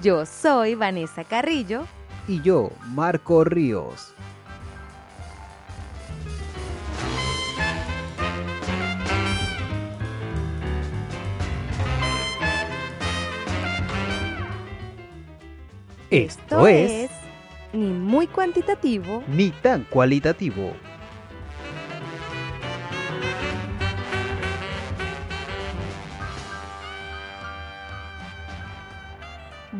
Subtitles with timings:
[0.00, 1.86] Yo soy Vanessa Carrillo.
[2.26, 4.14] Y yo, Marco Ríos.
[16.08, 17.10] Esto es
[17.72, 20.74] ni muy cuantitativo ni tan cualitativo.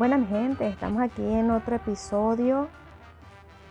[0.05, 2.67] Buenas gente, estamos aquí en otro episodio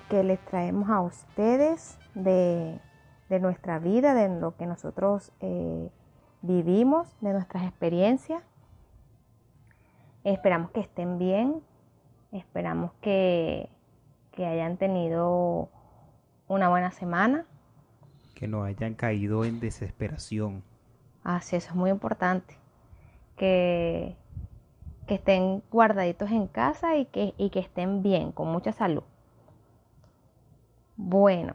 [0.09, 2.81] que les traemos a ustedes de,
[3.29, 5.91] nuestra vida, de lo que nosotros eh,
[6.41, 8.43] vivimos, de nuestras experiencias.
[10.25, 11.61] Esperamos que estén bien,
[12.31, 13.69] esperamos que,
[14.31, 15.69] que hayan tenido
[16.49, 17.45] una buena semana.
[18.35, 20.63] Que no hayan caído en desesperación.
[21.25, 22.57] Así, eso es muy importante.
[23.37, 24.17] Que
[25.13, 29.03] que estén guardaditos en casa y que, y que estén bien, con mucha salud.
[30.97, 31.55] Bueno,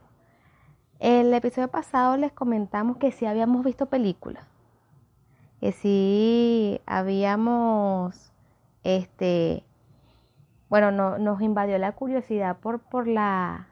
[1.00, 4.46] el episodio pasado les comentamos que sí habíamos visto películas,
[5.60, 8.32] que sí habíamos,
[8.84, 9.64] este,
[10.68, 13.66] bueno, no, nos invadió la curiosidad por, por la...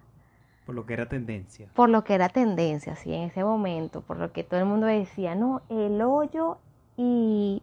[0.64, 1.68] Por lo que era tendencia.
[1.74, 4.88] Por lo que era tendencia, sí, en ese momento, por lo que todo el mundo
[4.88, 6.58] decía, no, el hoyo
[6.96, 7.62] y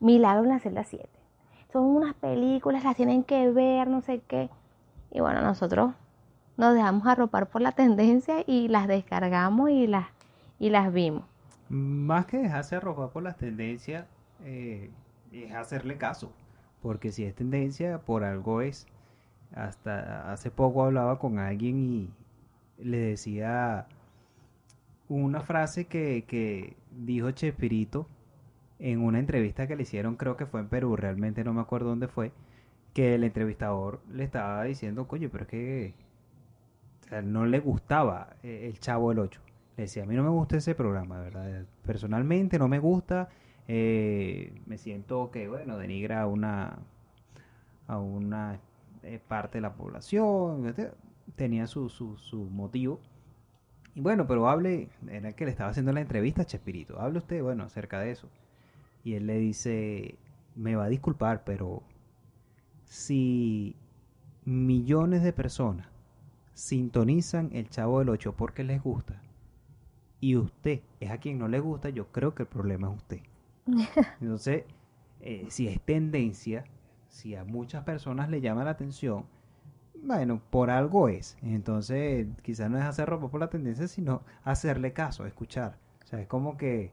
[0.00, 1.21] Milagro en la celda 7
[1.72, 4.50] son unas películas, las tienen que ver, no sé qué.
[5.10, 5.94] Y bueno, nosotros
[6.56, 10.06] nos dejamos arropar por la tendencia y las descargamos y las,
[10.58, 11.24] y las vimos.
[11.68, 14.06] Más que dejarse arropar por las tendencias,
[14.44, 14.90] eh,
[15.32, 16.32] es hacerle caso.
[16.82, 18.86] Porque si es tendencia, por algo es.
[19.54, 22.10] Hasta hace poco hablaba con alguien y
[22.78, 23.86] le decía
[25.08, 28.06] una frase que, que dijo Chespirito
[28.82, 31.90] en una entrevista que le hicieron, creo que fue en Perú, realmente no me acuerdo
[31.90, 32.32] dónde fue,
[32.92, 35.94] que el entrevistador le estaba diciendo, coño, pero es que
[37.22, 39.40] no le gustaba eh, el Chavo del 8.
[39.76, 41.64] Le decía, a mí no me gusta ese programa, ¿verdad?
[41.86, 43.28] Personalmente no me gusta,
[43.68, 46.80] eh, me siento que, bueno, denigra a una,
[47.86, 48.58] a una
[49.04, 50.74] eh, parte de la población,
[51.36, 52.98] tenía su, su, su motivo.
[53.94, 57.18] Y bueno, pero hable, era el que le estaba haciendo la entrevista a Chespirito, hable
[57.18, 58.28] usted, bueno, acerca de eso.
[59.04, 60.16] Y él le dice,
[60.54, 61.82] me va a disculpar, pero
[62.84, 63.74] si
[64.44, 65.86] millones de personas
[66.54, 69.22] sintonizan el Chavo del 8 porque les gusta
[70.20, 73.20] y usted es a quien no le gusta, yo creo que el problema es usted.
[74.20, 74.64] Entonces,
[75.20, 76.64] eh, si es tendencia,
[77.08, 79.24] si a muchas personas le llama la atención,
[80.00, 81.36] bueno, por algo es.
[81.42, 85.76] Entonces, quizás no es hacer ropa por la tendencia, sino hacerle caso, escuchar.
[86.04, 86.92] O sea, es como que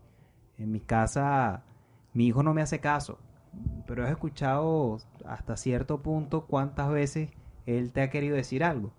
[0.58, 1.64] en mi casa
[2.14, 3.20] mi hijo no me hace caso,
[3.88, 7.30] pero has escuchado hasta cierto punto cuántas veces
[7.66, 8.92] él te ha querido decir algo.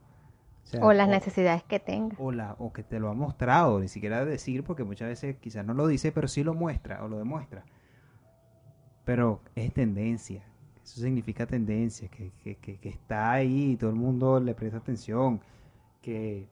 [0.81, 2.15] O, las necesidades que tenga.
[2.19, 5.66] O, la, o que te lo ha mostrado, ni siquiera decir, porque muchas veces quizás
[5.66, 7.65] no lo dice, pero sí lo muestra o lo demuestra.
[9.04, 10.44] Pero es tendencia,
[10.84, 15.41] eso significa tendencia, que, que, que, está ahí, todo el mundo le presta atención,
[16.03, 16.47] que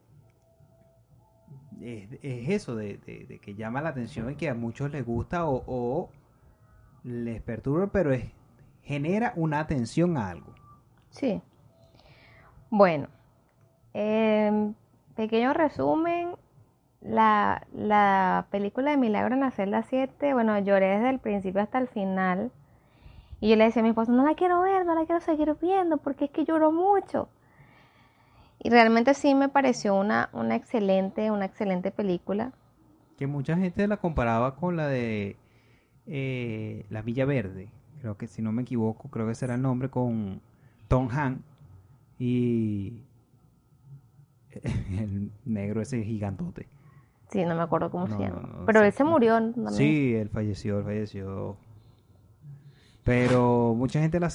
[1.79, 2.09] es,
[2.49, 6.09] eso de, de, que llama la atención y que a muchos les gusta o
[7.03, 8.31] les perturba, pero es,
[8.83, 10.53] genera una atención a algo.
[11.09, 11.41] Sí.
[12.69, 13.07] Bueno,
[15.15, 16.29] pequeño resumen,
[17.01, 21.77] la, la, película de Milagro en la celda 7, bueno, lloré desde el principio hasta
[21.77, 22.51] el final.
[23.41, 25.55] Y yo le decía a mi esposo, no la quiero ver, no la quiero seguir
[25.61, 27.29] viendo, porque es que lloro mucho.
[28.59, 32.51] Y realmente sí me pareció una, una excelente, una excelente película.
[33.17, 35.37] Que mucha gente la comparaba con la de
[36.09, 37.69] eh, La Villa Verde,
[38.01, 40.41] creo que si no me equivoco, creo que será el nombre, con
[40.87, 41.43] Tom Han
[42.17, 43.03] y
[44.91, 46.67] el negro ese gigantote.
[47.31, 48.63] Sí, no me acuerdo cómo se llama.
[48.65, 49.39] Pero él se murió
[49.69, 51.57] Sí, él falleció, él falleció.
[53.03, 54.29] Pero mucha gente la,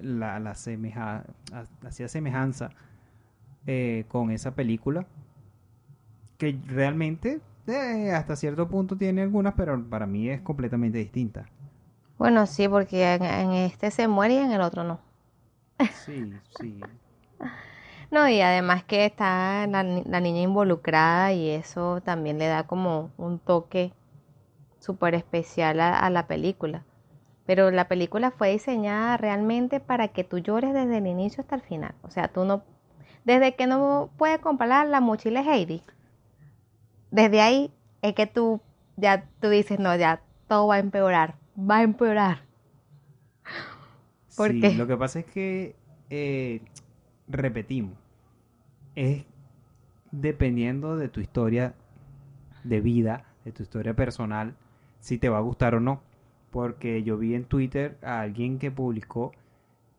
[0.00, 2.70] la, la hacía semejanza
[3.66, 5.06] eh, con esa película.
[6.38, 11.48] Que realmente eh, hasta cierto punto tiene algunas, pero para mí es completamente distinta.
[12.18, 15.00] Bueno, sí, porque en, en este se muere y en el otro no.
[15.88, 16.88] Sí, sí.
[18.10, 23.10] No, y además que está la, la niña involucrada y eso también le da como
[23.16, 23.92] un toque
[24.80, 26.84] súper especial a, a la película.
[27.46, 31.62] Pero la película fue diseñada realmente para que tú llores desde el inicio hasta el
[31.62, 31.94] final.
[32.02, 32.62] O sea, tú no,
[33.24, 35.82] desde que no puedes comprar la, la mochila Heidi,
[37.16, 37.72] desde ahí
[38.02, 38.60] es que tú
[38.96, 42.42] ya tú dices, no, ya todo va a empeorar, va a empeorar.
[44.36, 44.74] ¿Por Sí, qué?
[44.74, 45.74] Lo que pasa es que,
[46.10, 46.60] eh,
[47.28, 47.94] repetimos,
[48.94, 49.24] es
[50.12, 51.74] dependiendo de tu historia
[52.64, 54.54] de vida, de tu historia personal,
[55.00, 56.02] si te va a gustar o no.
[56.50, 59.32] Porque yo vi en Twitter a alguien que publicó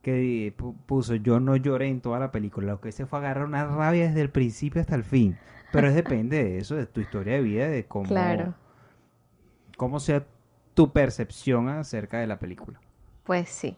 [0.01, 2.67] que pu- puso yo no lloré en toda la película.
[2.73, 5.37] Lo que se fue agarrar una rabia desde el principio hasta el fin.
[5.71, 8.53] Pero es depende de eso, de tu historia de vida, de cómo, Claro.
[9.77, 10.25] cómo sea
[10.73, 12.79] tu percepción acerca de la película.
[13.23, 13.77] Pues sí.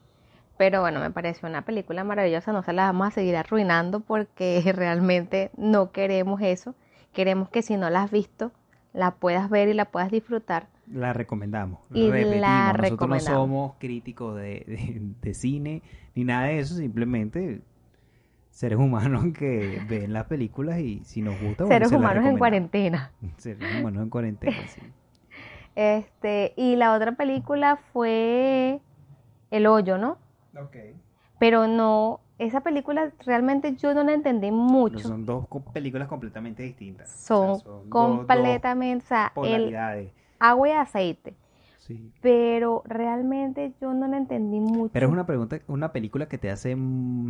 [0.58, 2.52] Pero bueno, me pareció una película maravillosa.
[2.52, 6.76] No se la vamos a seguir arruinando porque realmente no queremos eso.
[7.14, 8.52] Queremos que si no la has visto,
[8.94, 10.68] la puedas ver y la puedas disfrutar.
[10.92, 11.80] La recomendamos.
[11.94, 15.82] Y la nosotros no somos críticos de, de- de cine
[16.16, 17.62] ni nada de eso, simplemente
[18.60, 22.38] seres humanos que ven las películas y si nos gusta, bueno, Seres se humanos en
[22.38, 23.12] cuarentena.
[23.38, 24.82] Seres humanos en cuarentena, sí.
[25.76, 28.82] Este, y la otra película fue
[29.50, 30.18] El Hoyo, ¿no?
[31.40, 35.00] Pero no, esa película realmente yo no la entendí mucho.
[35.00, 37.08] son dos co- películas completamente distintas.
[37.08, 40.12] O sea, Son dos- dos completamente, o sea, el polaridades.
[40.40, 41.34] agua y aceite.
[41.90, 42.12] Sí.
[42.22, 44.92] Pero realmente yo no la entendí mucho.
[44.94, 46.70] Pero es una pregunta, una película que te hace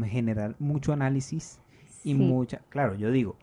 [0.05, 1.61] generar mucho análisis
[2.03, 2.19] y Sí.
[2.19, 3.37] mucha, claro, yo digo,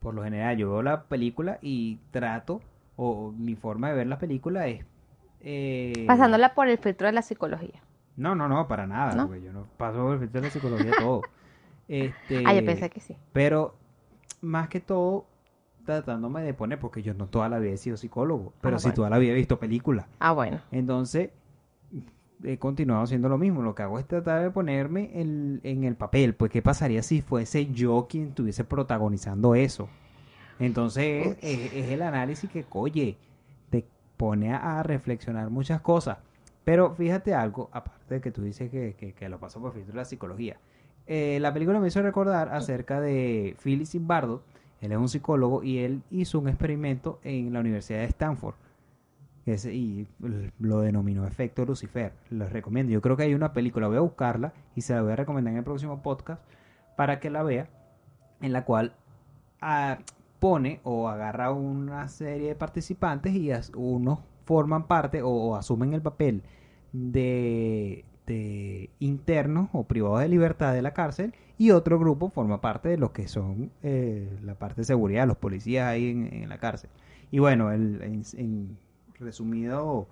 [0.00, 2.62] por lo general yo veo la película y trato,
[2.96, 4.82] o mi forma de ver la película es...
[5.42, 7.82] eh, Pasándola por el filtro de la psicología.
[8.16, 9.26] No, no, no, para nada, ¿No?
[9.26, 11.22] porque yo no paso por el filtro de la psicología todo.
[11.86, 13.14] Este, Ah, yo pensé que sí.
[13.34, 13.74] Pero
[14.40, 15.26] más que todo
[15.86, 18.94] tratándome de poner, porque yo no toda la vida he sido psicólogo, pero Ah, bueno.
[18.94, 20.04] toda la vida he visto películas.
[20.18, 20.60] Ah, bueno.
[20.70, 21.30] Entonces,
[22.44, 23.62] he continuado haciendo lo mismo.
[23.62, 26.34] Lo que hago es tratar de ponerme en, en el papel.
[26.34, 29.88] Pues, ¿qué pasaría si fuese yo quien estuviese protagonizando eso?
[30.58, 33.16] Entonces, es, es el análisis que, oye,
[33.70, 33.84] te
[34.16, 36.18] pone a, a reflexionar muchas cosas.
[36.64, 39.92] Pero fíjate algo, aparte de que tú dices que, que, que lo pasó por filtro
[39.92, 40.56] de la psicología.
[41.06, 44.42] Eh, la película me hizo recordar acerca de Philip Zimbardo.
[44.80, 48.54] Él es un psicólogo y él hizo un experimento en la Universidad de Stanford
[49.46, 50.06] y
[50.58, 52.12] lo denominó efecto Lucifer.
[52.30, 52.92] Los recomiendo.
[52.92, 55.52] Yo creo que hay una película, voy a buscarla y se la voy a recomendar
[55.52, 56.42] en el próximo podcast
[56.96, 57.68] para que la vea,
[58.40, 58.94] en la cual
[59.60, 59.98] ah,
[60.40, 66.42] pone o agarra una serie de participantes y unos forman parte o asumen el papel
[66.92, 72.88] de, de internos o privados de libertad de la cárcel y otro grupo forma parte
[72.90, 76.90] de los que son eh, la parte de seguridad, los policías ahí en, la cárcel.
[77.30, 78.76] Y bueno, en,
[79.18, 80.06] resumido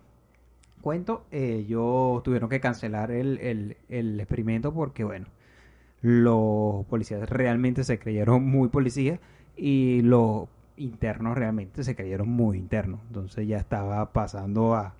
[0.81, 5.27] cuento, eh, ellos tuvieron que cancelar el, el- el experimento porque, bueno,
[6.03, 9.21] los policías realmente se creyeron muy policías
[9.57, 13.01] y los internos realmente se creyeron muy internos.
[13.09, 14.95] Entonces ya estaba pasando a,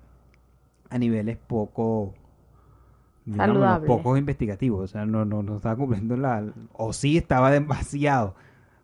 [0.89, 2.13] a niveles poco
[3.35, 3.87] Saludable.
[3.87, 4.83] pocos investigativos.
[4.83, 6.43] O sea, no, no, no estaba cumpliendo la...
[6.73, 8.35] O sí estaba demasiado.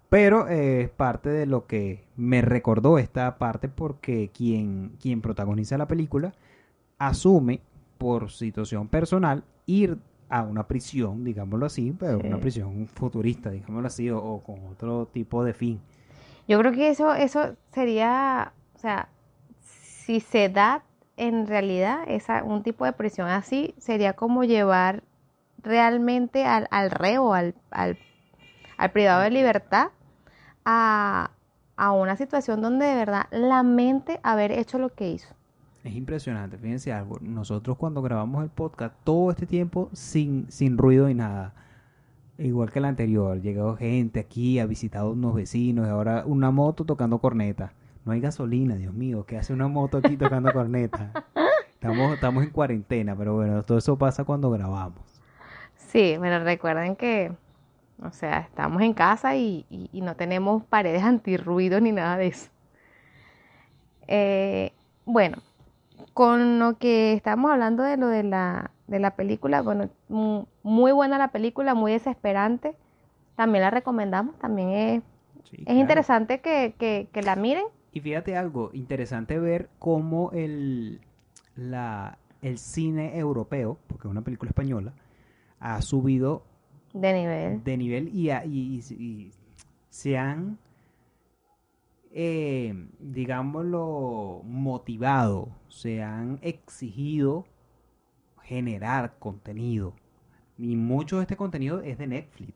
[0.09, 5.77] Pero eh, es parte de lo que me recordó esta parte porque quien, quien protagoniza
[5.77, 6.33] la película
[6.97, 7.61] asume
[7.97, 9.97] por situación personal ir
[10.29, 12.27] a una prisión, digámoslo así, pero Sí.
[12.27, 15.79] una prisión futurista, digámoslo así, o, o con otro tipo de fin.
[16.47, 19.09] Yo creo que eso, eso sería, o sea,
[19.59, 20.83] si se da
[21.17, 25.03] en realidad esa, un tipo de prisión así, sería como llevar
[25.61, 27.97] realmente al, al reo, al, al,
[28.77, 29.87] al privado de libertad,
[30.65, 31.31] a,
[31.75, 35.33] a una situación donde de verdad lamente haber hecho lo que hizo.
[35.83, 41.09] Es impresionante, fíjense algo, nosotros cuando grabamos el podcast, todo este tiempo sin, sin ruido
[41.09, 41.55] y nada,
[42.37, 47.17] igual que el anterior, llegó gente aquí, ha visitado unos vecinos, ahora una moto tocando
[47.17, 47.73] corneta.
[48.05, 51.17] No hay gasolina, Dios mío, ¿qué hace una moto aquí tocando corneta?
[51.73, 55.21] Estamos, estamos en cuarentena, pero bueno, todo eso pasa cuando grabamos.
[55.75, 57.31] Sí, pero recuerden que,
[58.03, 62.27] o sea, estamos en casa y, y- y no tenemos paredes antirruido ni nada de
[62.27, 62.51] eso.
[64.07, 64.73] Eh,
[65.05, 65.37] bueno,
[66.13, 70.91] con lo que estamos hablando de lo de la, de la película, bueno, mu- muy
[70.91, 72.75] buena la película, muy desesperante.
[73.35, 75.03] También la recomendamos, también es,
[75.43, 75.77] Sí, es claro.
[75.77, 77.65] interesante que, que, que la miren.
[77.93, 81.01] Y fíjate algo, interesante ver cómo el,
[81.55, 84.93] la, el cine europeo, porque es una película española,
[85.59, 86.43] ha subido
[86.93, 87.63] De nivel.
[87.63, 89.31] de nivel y, ha- y- y- y
[89.89, 90.57] se han,
[92.11, 97.45] eh, digámoslo, motivado, se han exigido
[98.43, 99.93] generar contenido.
[100.57, 102.53] Y mucho de este contenido es de Netflix.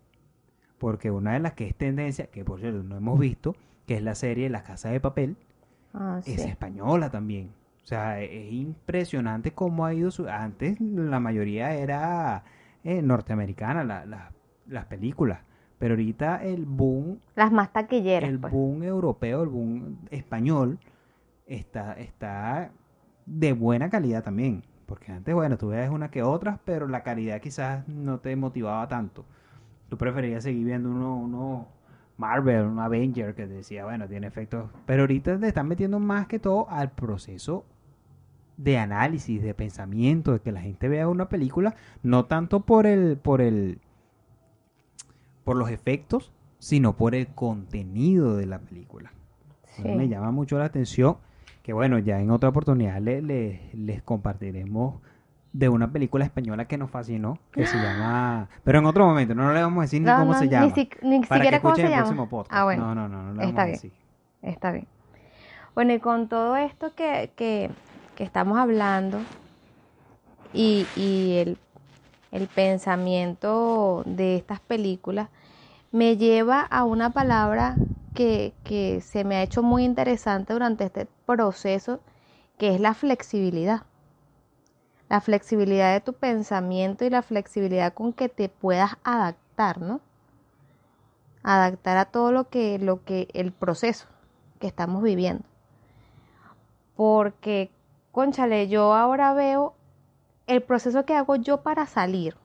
[0.77, 4.03] Porque una de las que es tendencia, que por cierto no hemos visto, que es
[4.03, 5.37] la serie La Casa de Papel,
[5.93, 7.51] Ah, es española también.
[7.83, 10.27] O sea, e- es impresionante cómo ha ido su...
[10.27, 12.43] Antes la mayoría era
[12.83, 14.31] eh, norteamericana, la- la-
[14.67, 15.39] las películas.
[15.79, 18.51] Pero ahorita el boom, Las más taquilleras, el pues.
[18.53, 20.79] boom europeo, el boom español,
[21.45, 22.71] está, está
[23.25, 24.63] de buena calidad también.
[24.85, 28.87] Porque antes, bueno, tú ves una que otras, pero la calidad quizás no te motivaba
[28.87, 29.25] tanto.
[29.89, 31.67] Tú preferías seguir viendo uno, uno
[32.17, 34.69] Marvel, un Avenger que decía, bueno, tiene efectos.
[34.85, 37.65] Pero ahorita te están metiendo más que todo al proceso
[38.57, 43.17] de análisis, de pensamiento, de que la gente vea una película, no tanto por el,
[43.17, 43.79] por el,
[45.43, 49.11] por los efectos, sino por el contenido de la película.
[49.95, 51.17] Me llama mucho la atención
[51.63, 55.01] que bueno, ya en otra oportunidad le- le- les compartiremos
[55.57, 58.49] de una película española que nos fascinó, que se llama...
[58.65, 60.65] Pero en otro momento, no le vamos a decir ni No, cómo no, se llama.
[60.65, 62.01] Ni, si- ni para siquiera que cómo se el llama.
[62.03, 62.53] próximo podcast.
[62.53, 62.87] Ah, bueno.
[62.87, 63.75] No, no, no, no le vamos Está a bien.
[63.75, 63.91] decir.
[64.41, 64.87] Está bien.
[65.73, 67.69] Bueno, y con todo esto que, que,
[68.15, 69.19] que estamos hablando
[70.53, 71.57] y, y el,
[72.33, 75.29] el pensamiento de estas películas,
[75.93, 77.75] me lleva a una palabra
[78.13, 82.01] que, que se me ha hecho muy interesante durante este proceso,
[82.57, 83.83] que es la flexibilidad.
[85.09, 90.01] La flexibilidad de tu pensamiento y la flexibilidad con que te puedas adaptar, ¿no?
[91.43, 94.07] Adaptar a todo lo que, lo que, el proceso
[94.59, 95.43] que estamos viviendo.
[96.95, 97.69] Porque,
[98.11, 99.75] conchale, yo ahora veo
[100.47, 102.35] el proceso que hago yo para salir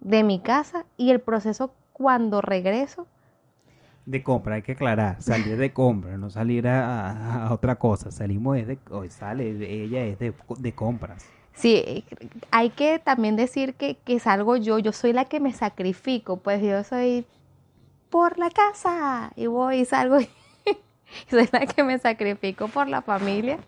[0.00, 3.06] de mi casa y el proceso cuando regreso.
[4.04, 8.12] De compra, hay que aclarar, salir de compra, no salir a, otra cosa.
[8.12, 11.26] Salimos de, hoy sale, ella es de, de compras.
[11.56, 12.04] Sí,
[12.50, 16.62] hay que también decir que, que salgo yo, yo soy la que me sacrifico, pues
[16.62, 17.26] yo soy
[18.10, 20.28] por la casa y voy y salgo y
[21.30, 23.58] soy la que me sacrifico por la familia.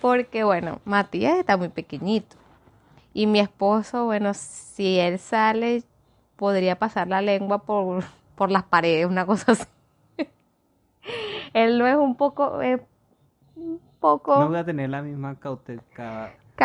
[0.00, 2.36] Porque bueno, Matías está muy pequeñito
[3.12, 5.82] y mi esposo, bueno, si él sale,
[6.36, 8.04] podría pasar la lengua por,
[8.36, 9.66] por las paredes, una cosa así.
[11.52, 12.80] él no es un poco, es
[13.56, 15.82] un poco No voy a tener la misma cautela,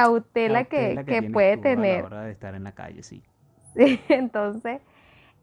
[0.01, 1.99] cautela, que, que puede tener.
[1.99, 3.23] A la hora de estar en la calle, sí.
[3.75, 4.81] Sí, Entonces,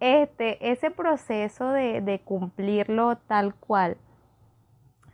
[0.00, 3.96] este, ese proceso de, de cumplirlo tal cual,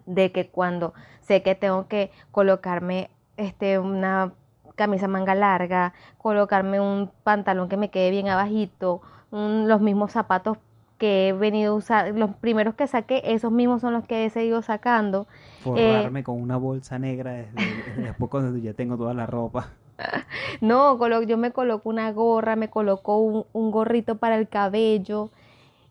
[0.07, 4.33] de que cuando sé que tengo que colocarme este, una
[4.77, 10.59] camisa manga larga, colocarme un pantalón que me quede bien abajito, un- los mismos zapatos
[11.01, 14.31] que he venido a usar, los primeros que saqué, esos mismos son los que he
[14.31, 15.27] seguido sacando.
[15.63, 17.55] Forrarme con una bolsa negra desde,
[18.03, 19.71] después cuando ya tengo toda la ropa.
[20.61, 25.31] No, yo me coloco una gorra, me coloco un, un gorrito para el cabello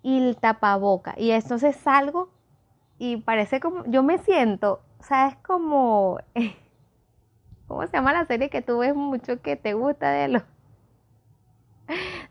[0.03, 1.15] y el tapaboca.
[1.17, 2.29] Y entonces salgo
[2.99, 5.35] y parece como, yo me siento, ¿sabes?
[5.37, 6.19] Como,
[7.67, 10.43] ¿cómo se llama la serie que tú ves mucho que te gusta de los,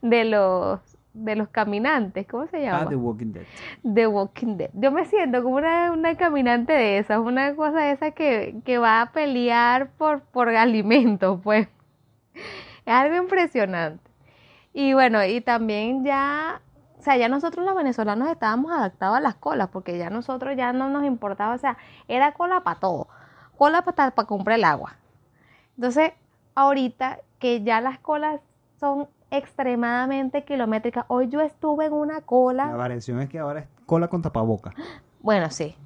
[0.02, 2.26] de los, de los caminantes?
[2.26, 2.82] ¿Cómo se llama?
[2.82, 3.44] Ah, The Walking Dead.
[3.82, 4.70] The Walking Dead.
[4.74, 8.78] Yo me siento como una, una caminante de esas, una cosa de esa que, que
[8.78, 11.68] va a pelear por, por alimentos, pues.
[12.34, 14.08] Es algo impresionante.
[14.72, 16.60] Y bueno, y también ya,
[16.98, 20.72] o sea, ya nosotros los venezolanos estábamos adaptados a las colas, porque ya nosotros ya
[20.72, 23.08] no nos importaba, o sea, era cola para todo,
[23.56, 24.96] cola para, para comprar el agua.
[25.76, 26.12] Entonces,
[26.54, 28.40] ahorita que ya las colas
[28.80, 32.66] son extremadamente kilométricas, hoy yo estuve en una cola.
[32.66, 34.72] La variación es que ahora es cola con tapaboca.
[35.20, 35.76] Bueno, sí.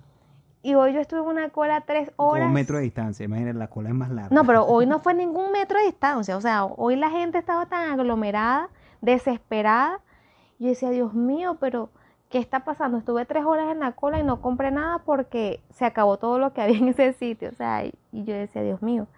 [0.64, 2.46] Y hoy yo estuve en una cola tres Con horas.
[2.46, 3.24] un metro de distancia.
[3.24, 4.34] Imagínense, la cola es más larga.
[4.34, 6.36] No, pero hoy no fue ningún metro de distancia.
[6.36, 8.68] O sea, hoy la gente estaba tan aglomerada,
[9.00, 10.00] desesperada.
[10.60, 11.90] Yo decía, Dios mío, pero
[12.30, 12.98] ¿qué está pasando?
[12.98, 16.52] Estuve tres horas en la cola y no compré nada porque se acabó todo lo
[16.52, 17.48] que había en ese sitio.
[17.50, 19.08] O sea, y yo decía, Dios mío,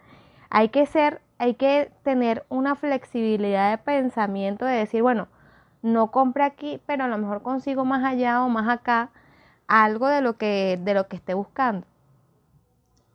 [0.48, 5.28] hay que ser, hay que tener una flexibilidad de pensamiento de decir, bueno,
[5.82, 9.10] no compré aquí, pero a lo mejor consigo más allá o más acá
[9.68, 11.86] algo de lo que, de lo que esté buscando.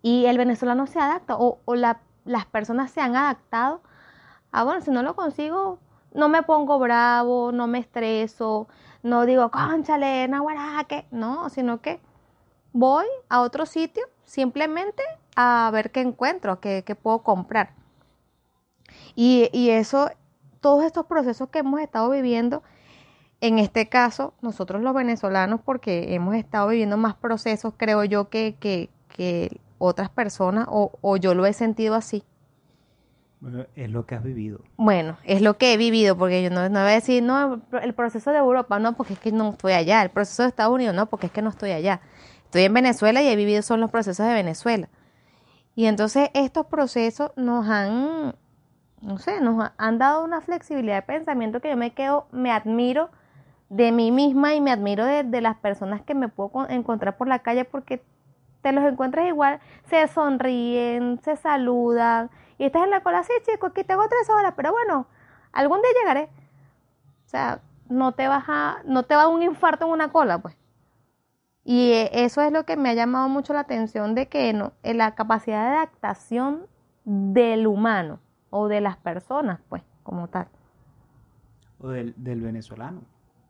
[0.01, 3.81] Y el venezolano se adapta, o, la- las personas se han adaptado
[4.51, 5.79] a, bueno, si no lo consigo,
[6.13, 8.67] no me pongo bravo, no me estreso,
[9.03, 11.99] no digo, conchale, naguará, que no, sino que
[12.73, 15.03] voy a otro sitio simplemente
[15.35, 17.71] a ver qué encuentro, qué, qué puedo comprar.
[19.15, 20.09] Y, y eso,
[20.59, 22.63] todos estos procesos que hemos estado viviendo,
[23.41, 28.55] en este caso, nosotros los venezolanos, porque hemos estado viviendo más procesos, creo yo, que,
[28.59, 32.23] que, que otras personas, o, o yo lo he sentido así.
[33.41, 34.59] Bueno, Es lo que has vivido.
[34.75, 37.93] Bueno, es lo que he vivido, porque yo no, no voy a decir, no, el
[37.93, 40.01] proceso de Europa, no, porque es que no estoy allá.
[40.01, 42.01] El proceso de Estados Unidos, no, porque es que no estoy allá.
[42.43, 44.89] Estoy en Venezuela y he vivido son los procesos de Venezuela.
[45.75, 48.35] Y entonces estos procesos nos han,
[49.01, 52.51] no sé, nos ha- han dado una flexibilidad de pensamiento que yo me quedo, me
[52.51, 53.09] admiro
[53.69, 57.27] de mí misma y me admiro de, las personas que me puedo con- encontrar por
[57.27, 58.03] la calle porque
[58.61, 63.67] te los encuentras igual, se sonríen, se saludan y estás en la cola, sí chico,
[63.67, 65.07] aquí tengo tres horas, pero bueno,
[65.53, 66.29] algún día llegaré.
[67.25, 70.57] O sea, no te vas a, no te va un infarto en una cola, pues.
[71.63, 74.73] Y eh, eso es lo que me ha llamado mucho la atención de que no,
[74.83, 76.67] eh, la capacidad de adaptación
[77.05, 80.47] del humano o de las personas, pues, como tal,
[81.79, 83.01] O del, del venezolano.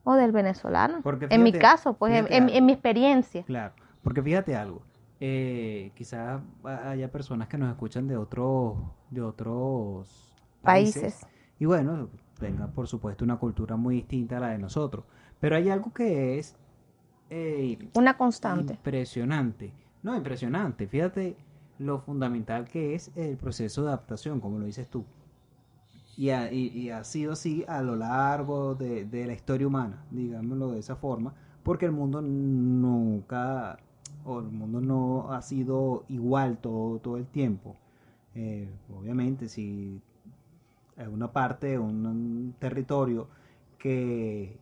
[0.03, 1.01] o del venezolano.
[1.03, 3.43] Porque en mi caso, pues, en, en- en mi experiencia.
[3.43, 4.81] Claro, porque fíjate algo,
[5.19, 8.75] eh, quizás haya personas que nos escuchan de otros,
[9.09, 11.25] de otros Países.
[11.57, 12.09] y bueno,
[12.41, 15.05] venga por supuesto una cultura muy distinta a la de nosotros,
[15.39, 16.55] pero hay algo que es
[17.29, 18.73] eh, Una constante.
[18.73, 21.37] impresionante, no impresionante, fíjate
[21.79, 25.05] lo fundamental que es el proceso de adaptación, como lo dices tú.
[26.17, 31.33] Y ha, sido así a lo largo de, la historia humana, digámoslo de esa forma,
[31.63, 33.77] porque el mundo nunca,
[34.25, 37.77] el mundo no ha sido igual todo, todo el tiempo.
[38.35, 40.01] Eh, obviamente, si
[40.97, 43.29] hay una parte, un, un territorio
[43.77, 44.59] que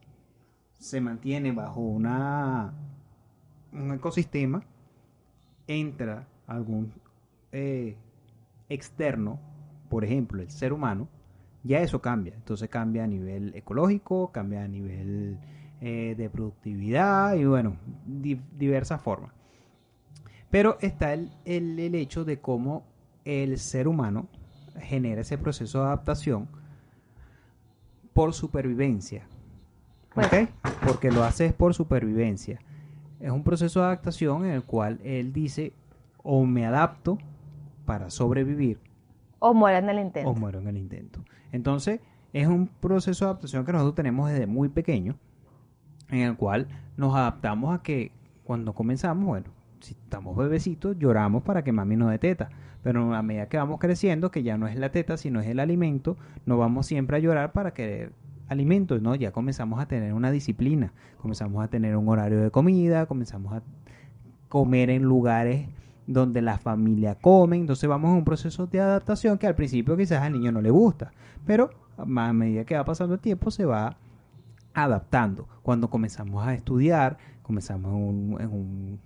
[0.78, 2.72] se mantiene bajo una,
[3.74, 4.64] un ecosistema,
[5.66, 6.94] entra algún
[7.58, 7.98] eh,
[8.70, 9.40] externo,
[9.90, 11.08] por ejemplo, el ser humano,
[11.64, 12.34] ya eso cambia.
[12.36, 15.38] Entonces cambia a nivel ecológico, cambia a nivel
[15.82, 19.32] eh, de productividad y bueno, di- diversas formas.
[20.50, 22.84] Pero está el, el- el hecho de cómo
[23.26, 24.28] el ser humano
[24.80, 26.48] genera ese proceso de adaptación
[28.14, 29.24] por supervivencia.
[30.16, 30.50] ¿Ok?
[30.88, 32.60] Porque lo hace es por supervivencia.
[33.20, 35.74] Es un proceso de adaptación en el cual él dice
[36.24, 37.18] o me adapto
[37.88, 38.78] para sobrevivir
[39.40, 40.30] O muere en el intento.
[40.30, 41.24] o muero en el intento.
[41.52, 42.02] Entonces,
[42.34, 45.16] es un proceso de adaptación que nosotros tenemos desde muy pequeño,
[46.10, 48.12] en el cual nos adaptamos a que
[48.44, 49.48] cuando comenzamos, bueno,
[49.80, 52.50] si estamos bebecitos, lloramos para que mami nos dé teta.
[52.84, 55.60] Pero a medida que vamos creciendo, que ya no es la teta, sino es el
[55.60, 58.12] alimento, no vamos siempre a llorar para querer
[58.48, 59.16] alimentos, ¿no?
[59.16, 63.64] Ya comenzamos a tener una disciplina, comenzamos a tener un horario de comida, comenzamos a
[64.50, 65.68] comer en lugares
[66.08, 70.24] donde la familia come, entonces vamos a un proceso de adaptación que al principio quizás
[70.24, 71.12] al niño no le gusta,
[71.46, 73.98] pero a medida que va pasando el tiempo se va
[74.74, 75.48] adaptando.
[75.64, 77.92] Cuando comenzamos a estudiar, comenzamos
[78.40, 79.00] en un,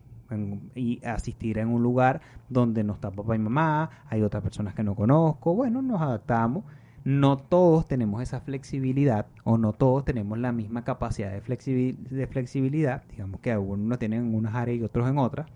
[0.76, 4.84] y asistir en un lugar donde no está papá y mamá, hay otras personas que
[4.84, 6.64] no conozco, bueno, nos adaptamos.
[7.04, 13.04] No todos tenemos esa flexibilidad o no todos tenemos la misma capacidad de, de flexibilidad,
[13.10, 15.48] digamos que algunos tienen en unas áreas y otros en otras,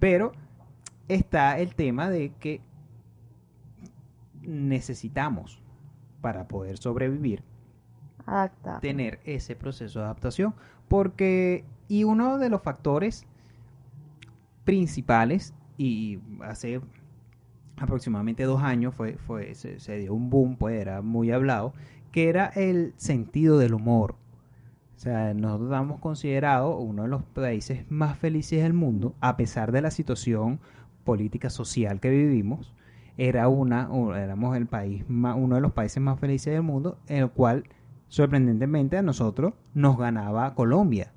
[0.00, 0.32] pero
[1.08, 2.60] está el tema de que
[4.42, 5.62] necesitamos
[6.20, 7.44] para poder sobrevivir
[8.80, 10.54] tener ese proceso de adaptación.
[10.88, 13.26] Porque y uno de los factores
[14.64, 16.80] principales y hace
[17.76, 21.72] aproximadamente dos años fue, fue se, se dio un boom pues era muy hablado
[22.12, 24.16] que era el sentido del humor
[25.00, 29.72] o sea nosotros damos considerado uno de los países más felices del mundo a pesar
[29.72, 30.60] de la situación
[31.04, 32.74] política social que vivimos
[33.16, 37.30] era una éramos el país uno de los países más felices del mundo en el
[37.30, 37.64] cual
[38.08, 41.12] sorprendentemente a nosotros nos ganaba Colombia.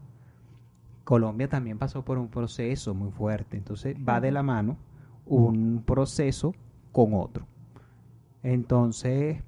[1.03, 4.77] Colombia también pasó por un proceso muy fuerte, entonces va de la mano
[5.25, 6.53] un proceso
[6.93, 7.45] con otro.
[8.43, 9.41] Entonces,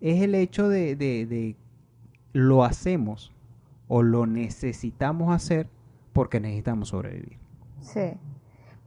[0.00, 1.56] es el hecho de, de- de
[2.34, 3.31] lo hacemos
[3.94, 5.68] o lo necesitamos hacer
[6.14, 7.36] porque necesitamos sobrevivir.
[7.82, 8.14] Sí,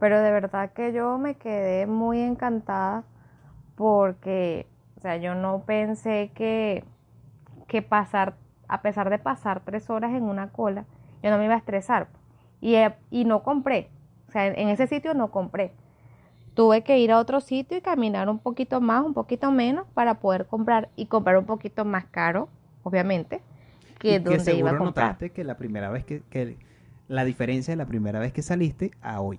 [0.00, 3.04] pero de verdad que yo me quedé muy encantada
[3.76, 4.66] porque,
[4.96, 6.82] o sea, yo no pensé que,
[7.68, 8.34] que pasar,
[8.66, 10.86] a pesar de pasar tres horas en una cola,
[11.22, 12.08] yo no me iba a estresar.
[12.60, 13.90] Y, eh, y no compré,
[14.26, 15.70] o sea, en ese sitio no compré.
[16.54, 20.14] Tuve que ir a otro sitio y caminar un poquito más, un poquito menos para
[20.14, 22.48] poder comprar y comprar un poquito más caro,
[22.82, 23.40] obviamente,
[23.98, 25.06] que Y donde iba a comprar.
[25.06, 26.56] notaste que la primera vez que, que
[27.08, 29.38] la diferencia de la primera vez que saliste a hoy.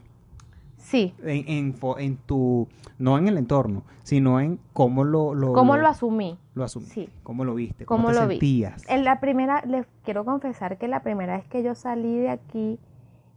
[0.77, 1.13] Sí.
[1.23, 2.67] En, en, fo- en tu,
[2.97, 6.37] no en el entorno, sino en cómo lo, lo, ¿Cómo lo asumí?
[6.53, 7.09] lo asumiste, Sí.
[7.23, 8.35] cómo lo viste, cómo, ¿Cómo te lo vi?
[8.35, 8.83] sentías.
[8.87, 12.79] En la primera, les quiero confesar que la primera vez que yo salí de aquí,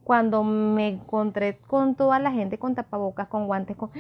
[0.05, 3.91] cuando me encontré con toda la gente con tapabocas, con guantes, con...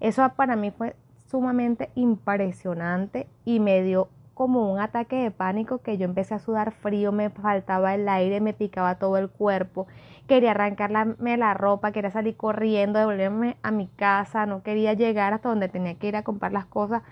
[0.00, 0.96] eso para mí fue
[1.30, 6.70] sumamente impresionante y me dio como un ataque de pánico que yo empecé a sudar
[6.70, 9.88] frío, me faltaba el aire, me picaba todo el cuerpo,
[10.28, 15.48] quería arrancarme la ropa, quería salir corriendo, devolverme a mi casa, no quería llegar hasta
[15.48, 17.02] donde tenía que ir a comprar las cosas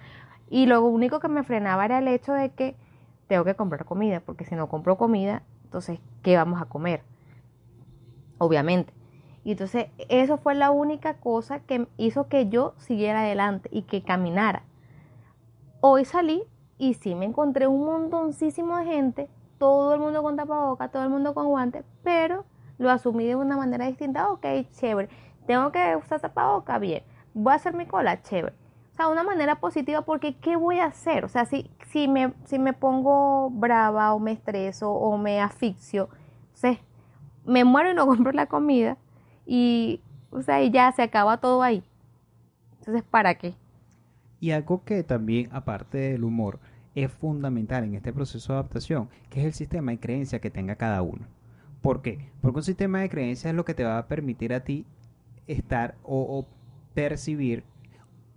[0.50, 2.76] y lo único que me frenaba era el hecho de que
[3.26, 7.02] tengo que comprar comida, porque si no compro comida, entonces, ¿qué vamos a comer?
[8.38, 8.92] Obviamente.
[9.42, 14.02] Y entonces, eso fue la única cosa que hizo que yo siguiera adelante y que
[14.02, 14.62] caminara.
[15.80, 16.44] Hoy salí
[16.78, 21.10] y sí me encontré un montoncísimo de gente, todo el mundo con tapabocas, todo el
[21.10, 22.44] mundo con guantes, pero
[22.78, 24.30] lo asumí de una manera distinta.
[24.30, 25.08] Ok, chévere.
[25.46, 27.02] Tengo que usar tapabocas, bien.
[27.34, 28.54] Voy a hacer mi cola, chévere.
[28.92, 31.24] O sea, una manera positiva porque ¿qué voy a hacer?
[31.24, 36.08] O sea, si, si, me, si me pongo brava o me estreso o me asfixio,
[36.46, 36.78] entonces
[37.44, 38.96] me muero y no compro la comida
[39.44, 41.84] y, o sea, y ya se acaba todo ahí.
[42.78, 43.54] Entonces, ¿para qué?
[44.40, 46.60] Y algo que también, aparte del humor,
[46.94, 50.76] es fundamental en este proceso de adaptación, que es el sistema de creencia que tenga
[50.76, 51.26] cada uno.
[51.82, 52.30] ¿Por qué?
[52.40, 54.86] Porque un sistema de creencia es lo que te va a permitir a ti
[55.46, 56.46] estar o, o
[56.94, 57.64] percibir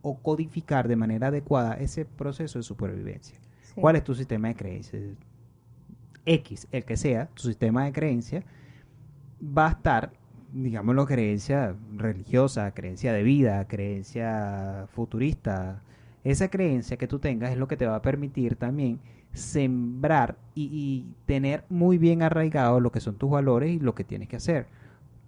[0.01, 3.37] o codificar de manera adecuada ese proceso de supervivencia.
[3.61, 3.81] Sí.
[3.81, 5.03] ¿Cuál es tu sistema de creencias?
[6.25, 8.43] X, el que sea, tu sistema de creencia
[9.41, 10.11] va a estar,
[10.53, 15.81] digámoslo, creencia religiosa, creencia de vida, creencia futurista.
[16.23, 18.99] Esa creencia que tú tengas es lo que te va a permitir también
[19.33, 24.03] sembrar y, y tener muy bien arraigado lo que son tus valores y lo que
[24.03, 24.67] tienes que hacer.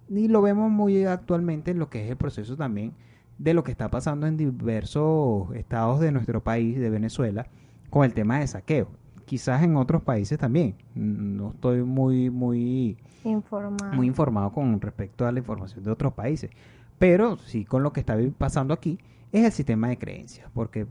[0.08, 2.92] Y lo vemos muy actualmente en lo que es el proceso también
[3.38, 7.46] de lo que está pasando en diversos estados de nuestro país, de Venezuela,
[7.90, 8.88] con el tema de saqueo.
[9.32, 10.74] Quizás en otros países también.
[10.94, 13.96] No estoy muy, muy, Informar.
[13.96, 16.50] muy informado con respecto a la información de otros países.
[16.98, 18.98] Pero sí con lo que está pasando aquí
[19.32, 20.50] es el sistema de creencias.
[20.52, 20.86] Porque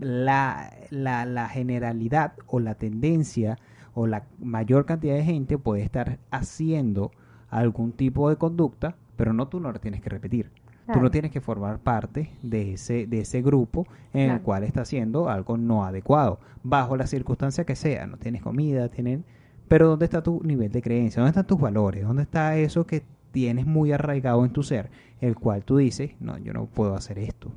[0.00, 3.60] la, la, la generalidad o la tendencia
[3.94, 7.12] o la mayor cantidad de gente puede estar haciendo
[7.48, 10.50] algún tipo de conducta, pero no tú no la tienes que repetir.
[10.92, 14.82] Tú no tienes que formar parte de ese, de ese grupo en el cual está
[14.82, 18.06] haciendo algo no adecuado, bajo la circunstancia que sea.
[18.06, 19.24] No tienes comida, tienen...
[19.68, 21.20] Pero ¿dónde está tu nivel de creencia?
[21.20, 22.02] ¿Dónde están tus valores?
[22.04, 24.90] ¿Dónde está eso que tienes muy arraigado en tu ser?
[25.20, 27.52] El cual tú dices, no, yo no puedo hacer esto.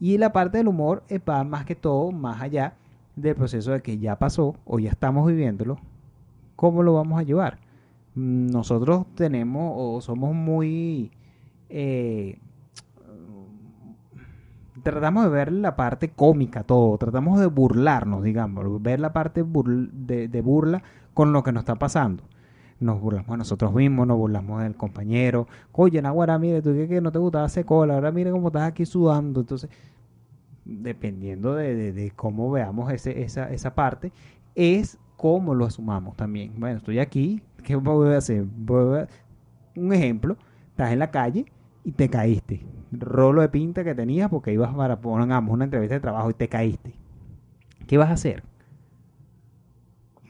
[0.00, 2.74] Y la parte del humor eh, va más que todo, más allá
[3.14, 5.78] del proceso de que ya pasó o ya estamos viviéndolo.
[6.56, 7.58] ¿Cómo lo vamos a llevar?
[8.16, 11.12] Nosotros tenemos o somos muy...
[11.68, 12.38] eh,
[14.90, 19.90] tratamos de ver la parte cómica todo, tratamos de burlarnos, digamos, ver la parte burl-
[19.92, 20.82] de, de burla
[21.14, 22.22] con lo que nos está pasando.
[22.80, 25.48] Nos burlamos de nosotros mismos, nos burlamos del compañero.
[25.72, 28.62] Oye, Naguara, mire, tú que, que no te gustaba hacer cola, ahora mire cómo estás
[28.62, 29.40] aquí sudando.
[29.40, 29.68] Entonces,
[30.64, 34.12] dependiendo de, de- de cómo veamos ese, esa, esa parte,
[34.54, 36.52] es cómo lo asumamos también.
[36.58, 38.44] Bueno, estoy aquí, ¿qué voy a hacer?
[38.44, 39.08] Voy a-
[39.76, 40.36] Un ejemplo,
[40.70, 41.46] estás en la calle
[41.84, 42.60] y te caíste.
[42.92, 46.48] Rolo de pinta que tenías porque ibas para, pongamos, una entrevista de trabajo y te
[46.48, 46.94] caíste.
[47.86, 48.42] ¿Qué vas a hacer?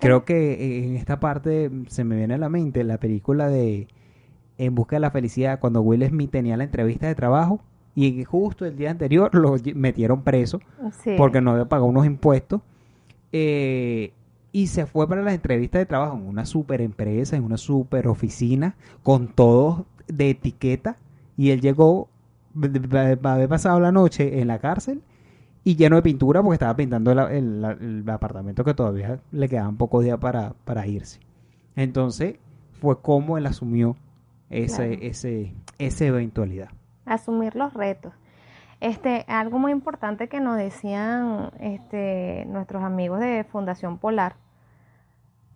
[0.00, 3.88] Creo que en esta parte se me viene a la mente la película de
[4.56, 7.60] En busca de la felicidad, cuando Will Smith tenía la entrevista de trabajo
[7.94, 10.60] y justo el día anterior lo metieron preso
[11.02, 11.14] Sí.
[11.16, 12.60] porque no había pagado unos impuestos
[13.32, 14.12] eh,
[14.52, 18.06] y se fue para la entrevista de trabajo en una super empresa, en una super
[18.08, 20.96] oficina, con todo de etiqueta
[21.36, 22.08] y él llegó,
[22.54, 25.02] haber pasado la noche en la cárcel
[25.64, 27.64] y lleno de pintura porque estaba pintando el, el-
[28.04, 31.20] el apartamento que todavía le quedaban pocos días para, para irse.
[31.76, 32.36] Entonces
[32.80, 33.96] fue como él asumió
[34.50, 35.02] ese, Claro.
[35.02, 36.68] ese, esa eventualidad.
[37.04, 38.12] asumir los retos.
[38.80, 44.36] Este, algo muy importante que nos decían este, nuestros amigos de Fundación Polar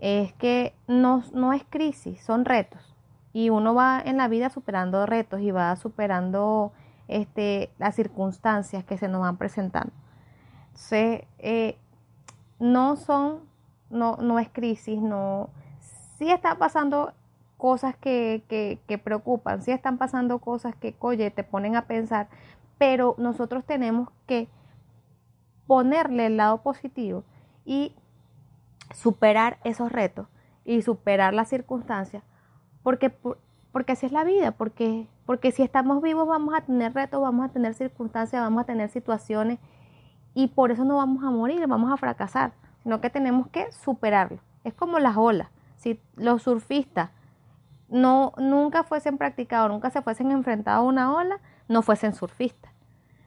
[0.00, 2.94] es que no, no es crisis, son retos.
[3.32, 6.72] Y uno va en la vida superando retos y va superando
[7.20, 9.92] este, las circunstancias que se nos van presentando.
[10.68, 11.78] Entonces, eh,
[12.58, 13.40] no son,
[13.90, 15.50] no, no es crisis, no,
[16.16, 17.12] sí están pasando
[17.56, 22.28] cosas que, que, preocupan, sí están pasando cosas que, oye, te ponen a pensar,
[22.78, 24.48] pero nosotros tenemos que
[25.66, 27.22] ponerle el lado positivo
[27.64, 27.94] y
[28.92, 30.26] superar esos retos
[30.64, 32.24] y superar las circunstancias,
[32.82, 33.10] porque,
[33.70, 37.44] porque así es la vida, porque Porque si estamos vivos vamos a tener retos, vamos
[37.46, 39.58] a tener circunstancias, vamos a tener situaciones
[40.34, 44.38] y por eso no vamos a morir, vamos a fracasar, sino que tenemos que superarlo.
[44.64, 45.48] Es como las olas.
[45.76, 47.10] Si los surfistas
[47.88, 52.72] no nunca fuesen practicado, nunca se fuesen enfrentado a una ola, no fuesen surfistas.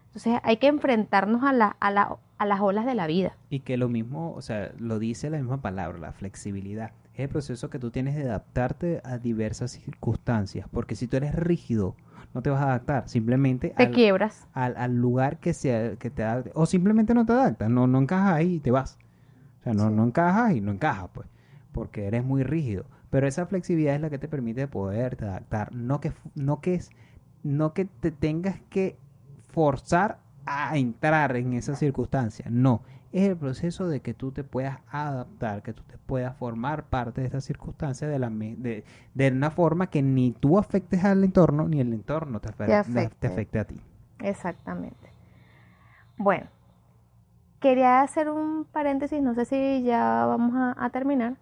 [0.07, 3.35] Entonces hay que enfrentarnos a, la, a, la, a las olas de la vida.
[3.49, 6.91] Y que lo mismo, o sea, lo dice la misma palabra, la flexibilidad.
[7.15, 10.67] Es el proceso que tú tienes de adaptarte a diversas circunstancias.
[10.69, 11.95] Porque si tú eres rígido,
[12.33, 13.07] no te vas a adaptar.
[13.07, 14.47] Simplemente te quiebras.
[14.51, 16.51] Al, al, lugar que, sea, que te adapte.
[16.53, 18.97] O simplemente no te adaptas, no, no encajas ahí y te vas.
[19.61, 21.27] O sea, no, no encajas y no encajas, pues.
[21.71, 22.85] Porque eres muy rígido.
[23.09, 25.73] Pero esa flexibilidad es la que te permite poderte adaptar.
[25.73, 26.81] No que, no que,
[27.43, 28.97] no que te tengas que
[29.47, 32.45] forzar a entrar en esa circunstancia.
[32.49, 32.83] No,
[33.15, 37.21] es el proceso de que tú te puedas adaptar, que tú te puedas formar parte
[37.21, 41.65] de esa circunstancia de, la, de, de una forma que ni tú afectes al entorno,
[41.69, 43.15] ni el entorno te, afecte, te, afecte.
[43.19, 43.81] te afecte a ti.
[44.19, 45.13] Exactamente.
[46.17, 46.47] Bueno,
[47.61, 51.37] quería hacer un paréntesis, no sé si ya vamos a, a terminar,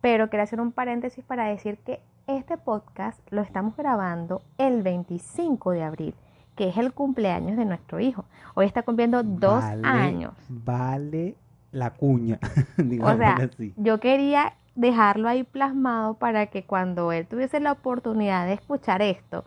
[0.00, 5.72] pero quería hacer un paréntesis para decir que este podcast lo estamos grabando el 25
[5.72, 6.14] de abril
[6.58, 8.24] que es el cumpleaños de nuestro hijo.
[8.54, 10.32] Hoy está cumpliendo dos vale, años.
[10.48, 11.36] Vale
[11.70, 12.40] la cuña,
[13.00, 13.72] o sea, así.
[13.76, 19.44] Yo quería dejarlo ahí plasmado para que cuando él tuviese la oportunidad de escuchar esto,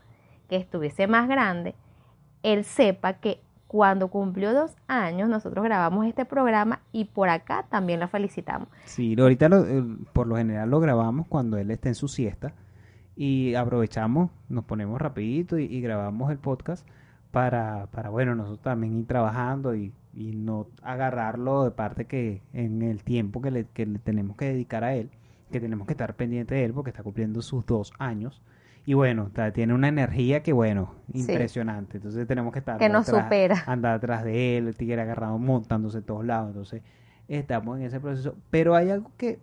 [0.48, 1.76] que estuviese más grande,
[2.44, 8.00] él sepa que cuando cumplió dos años nosotros grabamos este programa y por acá también
[8.00, 8.70] lo felicitamos.
[8.86, 9.66] Sí, ahorita lo,
[10.14, 12.54] por lo general lo grabamos cuando él está en su siesta
[13.18, 16.88] y aprovechamos, nos ponemos rapidito y, y grabamos el podcast
[17.32, 22.82] para, para, bueno, nosotros también ir trabajando y, y, no agarrarlo de parte que en
[22.82, 25.10] el tiempo que le, que le tenemos que dedicar a él,
[25.52, 28.42] que tenemos que estar pendiente de él porque está cumpliendo sus dos años.
[28.86, 31.94] Y bueno, está, tiene una energía que, bueno, impresionante.
[31.94, 31.98] Sí.
[31.98, 32.80] Entonces tenemos que estar...
[32.80, 33.64] Que nos atrás, supera.
[33.68, 36.50] Andar atrás de él, el tigre agarrado, montándose de todos lados.
[36.50, 36.82] Entonces
[37.28, 38.36] estamos en ese proceso.
[38.50, 39.40] Pero hay algo que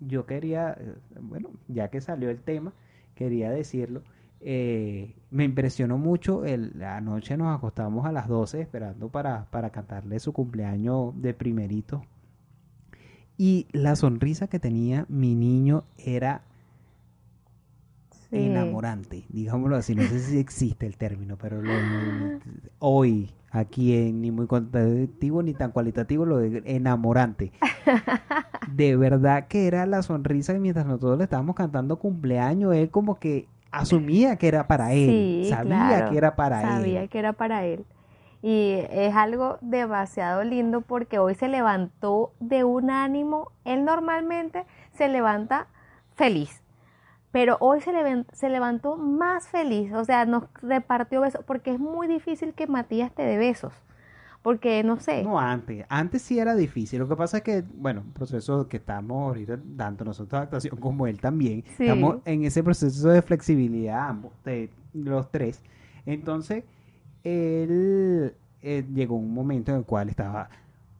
[0.00, 0.78] yo quería,
[1.20, 2.72] bueno, ya que salió el tema,
[3.14, 4.02] quería decirlo.
[4.40, 6.44] Eh, me impresionó mucho.
[6.44, 12.02] El, anoche nos acostamos a las 12 esperando para, para cantarle su cumpleaños de primerito.
[13.38, 16.42] Y la sonrisa que tenía mi niño era
[18.30, 18.38] sí.
[18.38, 19.94] enamorante, digámoslo así.
[19.94, 21.72] No sé si existe el término, pero lo,
[22.78, 27.52] hoy, aquí en ni muy cuantitativo ni tan cualitativo, lo de enamorante.
[28.72, 33.18] De verdad que era la sonrisa que mientras nosotros le estábamos cantando cumpleaños, él como
[33.18, 36.82] que asumía que era para él, sí, sabía claro, que era para sabía él.
[36.82, 37.84] Sabía que era para él.
[38.42, 45.08] Y es algo demasiado lindo porque hoy se levantó de un ánimo, él normalmente se
[45.08, 45.66] levanta
[46.14, 46.62] feliz,
[47.32, 51.80] pero hoy se, le, se levantó más feliz, o sea, nos repartió besos, porque es
[51.80, 53.72] muy difícil que Matías te dé besos.
[54.46, 55.24] Porque no sé.
[55.24, 55.84] No, antes.
[55.88, 57.00] Antes sí era difícil.
[57.00, 60.76] Lo que pasa es que, bueno, un proceso que estamos ahorita, tanto nosotros de actuación
[60.76, 61.82] como él también, sí.
[61.82, 65.64] estamos en ese proceso de flexibilidad, ambos, de los tres.
[66.04, 66.62] Entonces,
[67.24, 70.48] él eh, llegó un momento en el cual estaba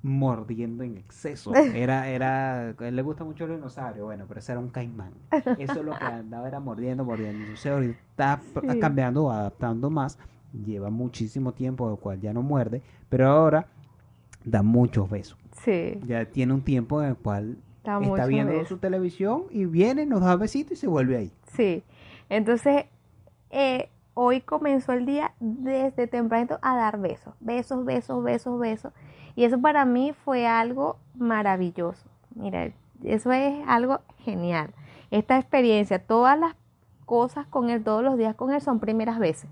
[0.03, 1.55] mordiendo en exceso.
[1.55, 5.13] Era, era, a él le gusta mucho el dinosaurio, bueno, pero ese era un caimán.
[5.57, 7.39] Eso lo que andaba era mordiendo, mordiendo.
[7.43, 8.41] Entonces ahorita está
[8.73, 8.81] sí.
[8.81, 10.19] cambiando, adaptando más
[10.65, 13.67] lleva muchísimo tiempo, el cual ya no muerde, pero ahora
[14.45, 15.39] da muchos besos.
[15.65, 16.01] Sí.
[16.07, 18.69] Ya tiene un tiempo en el cual da está viendo besos.
[18.69, 21.33] su televisión y viene, nos da besitos y se vuelve ahí.
[21.53, 21.83] Sí.
[22.29, 22.87] Entonces,
[23.51, 28.93] eh, hoy comenzó el día desde tempranito a dar besos, besos, besos, besos, besos.
[29.35, 32.09] Y eso para mí fue algo maravilloso.
[32.35, 32.73] Mira,
[33.05, 34.71] eso es algo genial.
[35.11, 36.55] Esta experiencia, todas las
[37.05, 39.49] cosas con él, todos los días con él son primeras veces.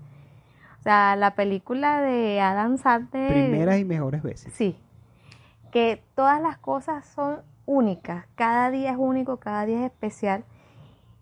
[0.85, 3.31] O sea, la película de Adam Sandler.
[3.31, 4.53] Primeras y mejores veces.
[4.53, 4.77] Sí.
[5.71, 8.27] Que todas las cosas son únicas.
[8.35, 10.43] Cada día es único, cada día es especial.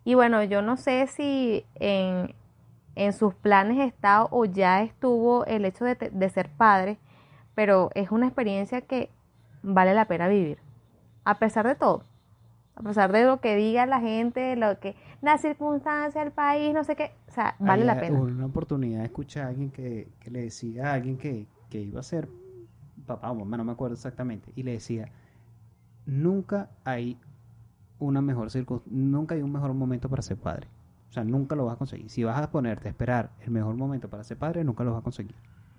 [0.04, 2.36] Y bueno, yo no sé si en,
[2.96, 6.98] en sus planes está o ya estuvo el hecho de, de ser padre,
[7.56, 9.10] pero es una experiencia que
[9.62, 10.58] vale la pena vivir.
[11.24, 12.04] A pesar de todo.
[12.76, 16.84] A pesar de lo que diga la gente, lo que la circunstancia, el país, no
[16.84, 18.20] sé qué, o sea, vale Hay la pena.
[18.20, 22.00] Una oportunidad de escuchar a alguien que, que le decía a alguien que, que, iba
[22.00, 22.28] a ser
[23.06, 25.12] papá o mamá, no me acuerdo exactamente, y le decía,
[26.06, 27.20] nunca hay
[28.00, 28.50] una mejor
[28.88, 30.68] nunca hay un mejor momento para ser padre.
[31.10, 32.10] O sea, nunca lo vas a conseguir.
[32.10, 35.02] Si vas a ponerte a esperar el mejor momento para ser padre, nunca lo vas
[35.02, 35.36] a conseguir.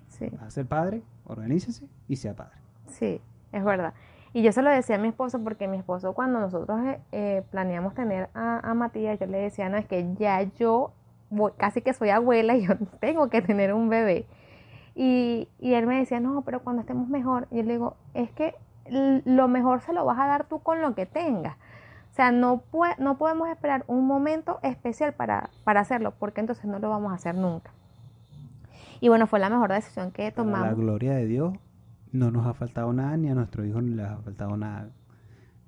[0.08, 0.28] Sí.
[0.30, 2.56] Vas a ser padre, organícese y sea padre.
[2.86, 3.93] Sí, es verdad.
[4.34, 6.80] Y yo se lo decía a mi esposo porque mi esposo cuando nosotros
[7.12, 10.92] eh, planeamos tener a, a, Matías, yo le decía, no, es que ya yo
[11.56, 14.26] casi que soy abuela y yo tengo que tener un bebé.
[14.96, 18.30] Y, y él me decía, no, pero cuando estemos mejor, y yo le digo, es
[18.32, 18.56] que
[18.90, 21.56] lo mejor se lo vas a dar tú con lo que tengas.
[22.10, 22.62] O sea, no,
[22.98, 27.14] no podemos esperar un momento especial para, para hacerlo, porque entonces no lo vamos a
[27.14, 27.70] hacer nunca.
[29.00, 30.60] Y bueno, fue la mejor decisión que tomamos.
[30.60, 31.54] Para la gloria de Dios,
[32.14, 34.88] no nos ha faltado nada, ni a nuestro hijo ni le ha faltado nada.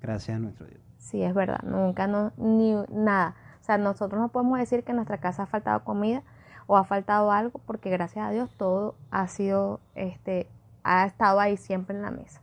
[0.01, 0.81] Gracias a nuestro Dios.
[0.99, 3.35] Sí, es verdad, nunca, no, ni nada.
[3.61, 6.23] O sea, nosotros no podemos decir que en nuestra casa ha faltado comida
[6.67, 10.49] o ha faltado algo, porque gracias a Dios todo ha sido, este,
[10.85, 12.41] ha estado ahí siempre en la mesa.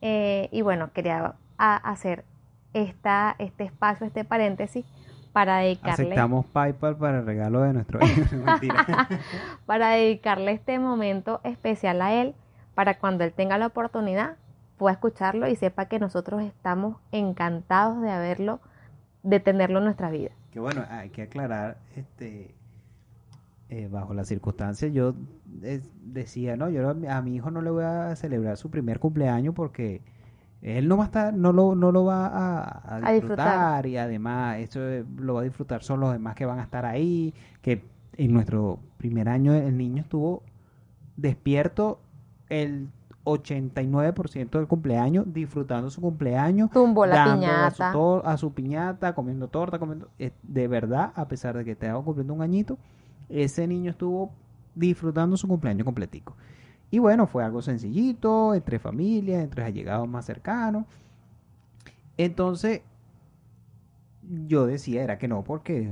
[0.00, 2.24] Eh, y bueno, quería hacer
[2.72, 4.84] esta, este espacio, este paréntesis,
[5.32, 6.06] para dedicarle...
[6.06, 8.00] Aceptamos PayPal para el regalo de nuestro
[9.66, 12.34] para dedicarle este momento especial a él,
[12.74, 14.36] para cuando él tenga la oportunidad,
[14.76, 18.60] pueda escucharlo y sepa que nosotros estamos encantados de haberlo,
[19.22, 20.30] de tenerlo en nuestra vida.
[20.50, 22.54] Que bueno, hay que aclarar, este,
[23.68, 25.14] eh, bajo las circunstancias, yo
[25.62, 29.54] eh, decía, no, yo a mi hijo no le voy a celebrar su primer cumpleaños
[29.54, 30.02] porque
[30.64, 32.26] él no va a estar, no lo, no lo va
[32.84, 34.80] a, disfrutar, y además eso
[35.16, 37.84] lo va a disfrutar son los demás que van a estar ahí, que
[38.16, 40.42] en nuestro primer año el niño estuvo
[41.16, 42.00] despierto
[42.62, 42.88] el
[43.24, 47.92] 89% del cumpleaños, disfrutando su cumpleaños, Tumbo la piñata.
[48.24, 50.08] A, su, piñata, comiendo torta, comiendo...
[50.18, 52.78] Eh, de verdad, a pesar de que te hago cumpliendo un añito,
[53.28, 54.30] ese niño estuvo
[54.74, 56.36] disfrutando su cumpleaños completico.
[56.90, 60.84] Y bueno, fue algo sencillito, entre familias, entre allegados más cercanos.
[62.16, 62.82] Entonces,
[64.46, 65.90] yo decía era que no, porque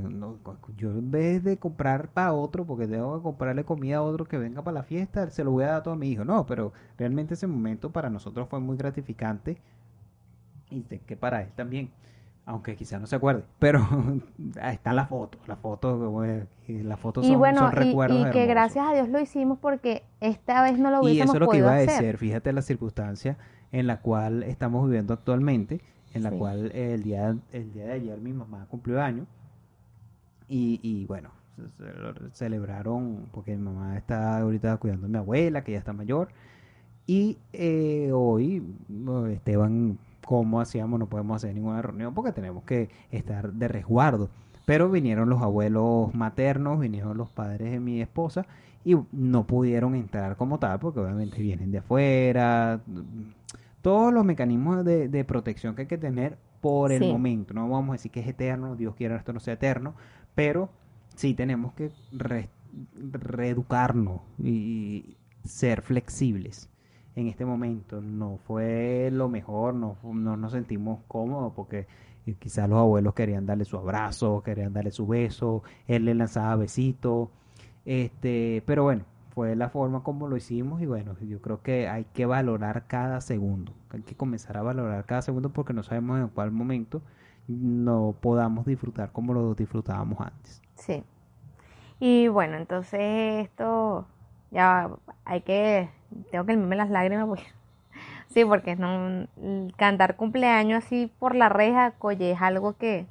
[0.76, 4.38] yo en vez de comprar para otro, porque tengo que comprarle comida a otro que
[4.38, 6.24] venga para la fiesta, se lo voy a dar todo a mi hijo.
[6.24, 9.60] No, pero realmente ese momento para nosotros fue muy gratificante
[10.70, 11.90] y que para él también
[12.44, 13.86] aunque quizás no se acuerde, pero
[14.60, 16.12] ahí están las fotos, las fotos,
[16.66, 18.28] las fotos son, bueno, recuerdos.
[18.28, 21.36] Y, que gracias a Dios lo hicimos porque esta vez no lo hubiésemos Y eso
[21.36, 23.38] es lo que iba a decir, fíjate la circunstancia
[23.70, 25.80] en la cual estamos viviendo actualmente,
[26.14, 29.26] en la cual el día, el día de ayer mi mamá cumplió año
[30.48, 31.30] y, y bueno,
[32.32, 36.28] celebraron, porque mi mamá está ahorita cuidando a mi abuela, que ya está mayor,
[37.06, 38.62] y eh, hoy
[39.30, 44.30] Esteban cómo hacíamos, no podemos hacer ninguna reunión porque tenemos que estar de resguardo.
[44.64, 48.46] Pero vinieron los abuelos maternos, vinieron los padres de mi esposa
[48.84, 52.80] y no pudieron entrar como tal porque obviamente vienen de afuera.
[53.82, 57.52] Todos los mecanismos de, protección que hay que tener por el momento.
[57.52, 59.94] No vamos a decir que es eterno, Dios quiera esto no sea eterno,
[60.34, 60.70] pero
[61.16, 61.90] sí tenemos que
[62.94, 66.70] reeducarnos y ser flexibles
[67.16, 68.00] en este momento.
[68.00, 71.86] No fue lo mejor, no, no nos sentimos cómodos porque
[72.26, 76.56] eh, quizás los abuelos querían darle su abrazo, querían darle su beso, él le lanzaba
[76.56, 77.28] besitos,
[77.84, 82.04] este, pero bueno, fue la forma como lo hicimos y bueno, yo creo que hay
[82.04, 86.28] que valorar cada segundo, hay que comenzar a valorar cada segundo porque no sabemos en
[86.28, 87.00] cuál momento
[87.48, 90.62] no podamos disfrutar como lo disfrutábamos antes.
[90.74, 91.02] Sí.
[91.98, 94.06] Y bueno, entonces esto
[94.50, 94.90] ya
[95.24, 95.88] hay que,
[96.30, 97.46] tengo que limpiarme las lágrimas porque,
[98.28, 99.26] sí, porque no,
[99.76, 103.06] cantar cumpleaños así por la reja, coye, es algo que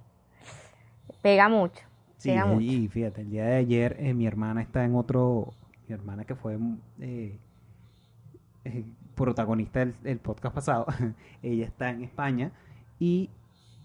[1.22, 1.84] pega mucho.
[2.18, 5.54] Sí, y fíjate, el día de ayer eh, mi hermana está en otro,
[5.92, 6.58] mi hermana que fue
[7.00, 7.38] eh,
[8.64, 10.86] eh, protagonista del, podcast pasado,
[11.44, 12.52] ella está en España
[12.98, 13.30] y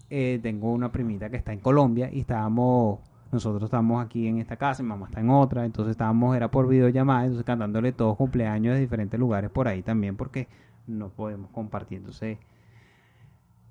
[0.09, 4.81] tengo una primita que está en Colombia y estábamos nosotros estamos aquí en esta casa,
[4.83, 8.79] mi mamá está en otra, entonces estábamos, era por videollamada, entonces cantándole todos cumpleaños de
[8.79, 10.47] diferentes lugares por ahí también, porque
[10.87, 11.97] no podemos compartir.
[11.97, 12.37] Entonces,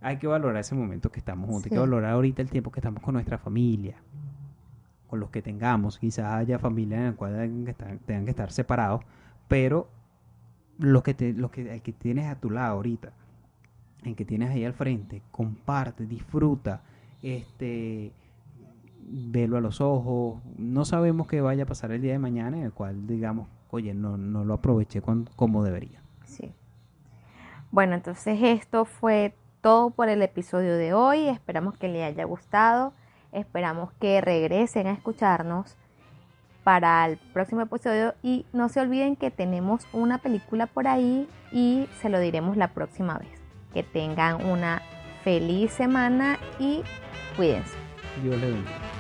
[0.03, 2.81] hay que valorar ese momento que estamos juntos, hay que valorar ahorita el tiempo que
[2.81, 3.97] estamos con nuestra familia,
[5.07, 5.99] con los que tengamos.
[5.99, 9.03] Quizás haya familias en las cuales tengan que estar, que estar separados,
[9.49, 9.89] pero
[10.79, 13.13] lo que, te, lo que, que tienes a tu lado ahorita,
[14.05, 16.83] en que tienes ahí al frente, comparte, disfruta,
[17.23, 18.13] este
[19.09, 20.41] velo a los ojos.
[20.59, 23.95] No sabemos qué vaya a pasar el día de mañana en el cual digamos, oye,
[23.95, 25.03] no, no lo aproveché
[25.37, 26.01] como debería.
[26.25, 26.53] Sí.
[27.71, 31.29] Bueno, entonces esto fue todo por el episodio de hoy.
[31.29, 32.93] Esperamos que le haya gustado.
[33.33, 35.77] Esperamos que regresen a escucharnos
[36.65, 41.89] para el próximo episodio y no se olviden que tenemos una película por ahí y
[42.01, 43.41] se lo diremos la próxima vez.
[43.73, 44.83] Que tengan una
[45.23, 46.83] feliz semana y
[47.37, 47.77] cuídense.
[48.23, 48.96] Dios le bendiga.